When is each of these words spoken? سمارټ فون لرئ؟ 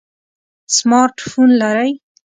سمارټ 0.75 1.15
فون 1.29 1.49
لرئ؟ 1.61 1.91